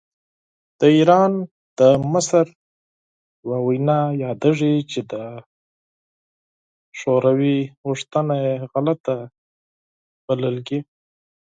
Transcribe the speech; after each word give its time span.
د 0.79 0.81
ایران 0.97 1.31
د 1.79 1.81
مشر 2.13 2.45
یوه 3.43 3.59
وینا 3.67 3.99
یادېږي 4.23 4.75
چې 4.91 4.99
د 5.11 5.13
شوروي 6.99 7.57
غوښتنه 7.85 8.35
یې 8.45 8.55
غلطه 8.71 9.15
بللې. 10.25 10.79